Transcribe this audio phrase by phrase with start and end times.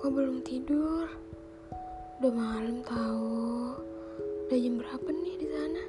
[0.00, 1.06] kok belum tidur?
[2.24, 3.76] Udah malam tahu.
[4.48, 5.82] Udah jam berapa nih di sana?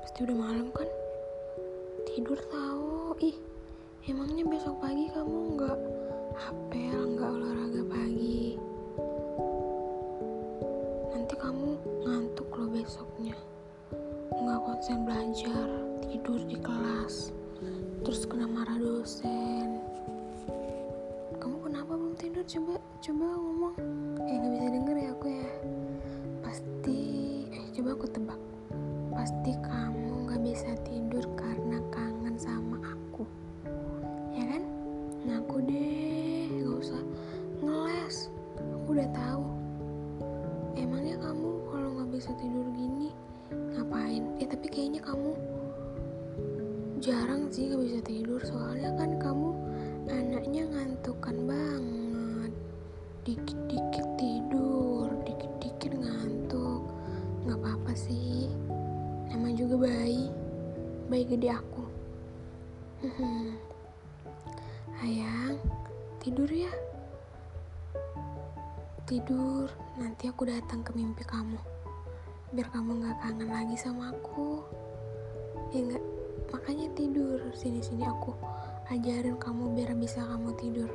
[0.00, 0.86] Pasti udah malam kan?
[2.06, 3.18] Tidur tahu.
[3.18, 3.34] Ih,
[4.06, 5.78] emangnya besok pagi kamu nggak
[6.46, 8.54] apel, nggak olahraga pagi?
[11.10, 11.68] Nanti kamu
[12.06, 13.34] ngantuk loh besoknya.
[14.30, 15.68] Nggak konsen belajar,
[16.06, 17.34] tidur di kelas,
[18.06, 19.82] terus kena marah dosen.
[22.46, 23.74] Coba, coba ngomong.
[24.22, 25.50] Eh, nggak bisa denger ya aku ya.
[26.46, 27.02] Pasti,
[27.50, 28.40] eh coba aku tebak.
[29.10, 33.26] Pasti kamu nggak bisa tidur karena kangen sama aku.
[34.30, 34.62] Ya kan?
[35.26, 37.02] Ngaku deh, nggak usah
[37.66, 38.30] ngeles.
[38.62, 39.46] Aku udah tahu.
[40.78, 43.10] Emangnya kamu kalau nggak bisa tidur gini
[43.74, 44.22] ngapain?
[44.38, 45.34] Eh tapi kayaknya kamu
[47.02, 48.35] jarang sih nggak bisa tidur
[59.76, 60.32] juga bayi
[61.12, 61.84] bayi gede aku.
[65.04, 65.60] Ayang
[66.16, 66.72] tidur ya.
[69.04, 69.68] Tidur
[70.00, 71.60] nanti aku datang ke mimpi kamu.
[72.56, 74.64] Biar kamu nggak kangen lagi sama aku.
[75.76, 76.04] Ya nggak
[76.56, 77.44] makanya tidur.
[77.52, 78.32] Sini sini aku
[78.88, 80.88] ajarin kamu biar bisa kamu tidur.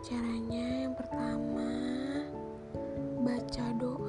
[0.00, 1.68] Caranya yang pertama
[3.20, 4.01] baca doa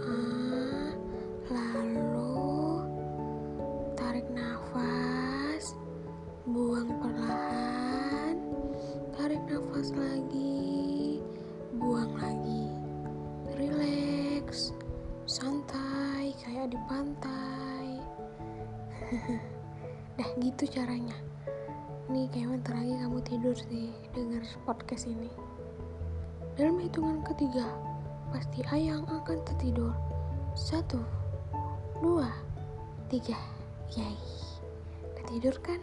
[11.77, 12.69] buang lagi.
[13.55, 14.71] Relax
[15.25, 17.87] santai kayak di pantai.
[20.17, 21.17] Dah gitu caranya.
[22.11, 25.31] Nih kayak bentar lagi kamu tidur sih denger podcast ini.
[26.53, 27.65] Dalam hitungan ketiga
[28.29, 29.95] pasti ayang akan tertidur.
[30.53, 31.01] Satu
[31.99, 32.29] dua
[33.09, 33.39] tiga.
[33.97, 34.17] Yay.
[35.01, 35.81] Udah tidur kan?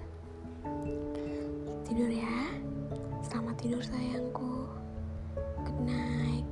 [1.86, 2.69] Tidur ya
[3.60, 4.64] tidur sayangku.
[5.36, 6.48] Good night.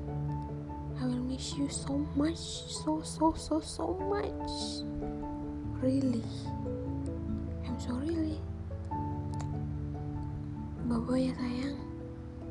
[1.01, 4.85] I will miss you so much so so so so much.
[5.81, 6.21] Really?
[7.65, 8.37] I'm so really.
[10.85, 11.81] Bobo ya sayang.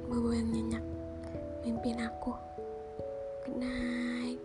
[0.09, 0.85] Bobo yang nyenyak.
[1.61, 2.33] Mimpin aku.
[3.45, 4.41] Good night.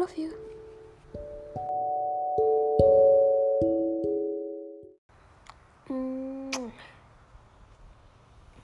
[0.00, 0.53] Love you